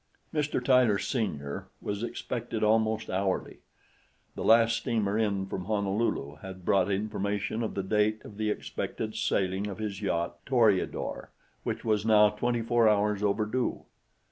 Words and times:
Mr. 0.33 0.59
Tyler, 0.65 0.97
Sr., 0.97 1.67
was 1.79 2.01
expected 2.01 2.63
almost 2.63 3.07
hourly. 3.07 3.59
The 4.33 4.43
last 4.43 4.77
steamer 4.77 5.15
in 5.15 5.45
from 5.45 5.65
Honolulu 5.65 6.37
had 6.37 6.65
brought 6.65 6.89
information 6.89 7.61
of 7.61 7.75
the 7.75 7.83
date 7.83 8.19
of 8.25 8.37
the 8.37 8.49
expected 8.49 9.15
sailing 9.15 9.67
of 9.67 9.77
his 9.77 10.01
yacht 10.01 10.43
Toreador, 10.43 11.29
which 11.61 11.85
was 11.85 12.03
now 12.03 12.29
twenty 12.31 12.63
four 12.63 12.89
hours 12.89 13.21
overdue. 13.21 13.83